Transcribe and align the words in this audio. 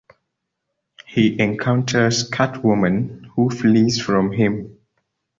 He 1.05 1.39
encounters 1.39 2.27
Catwoman, 2.31 3.27
who 3.35 3.51
flees 3.51 4.01
from 4.01 4.31
him. 4.31 4.79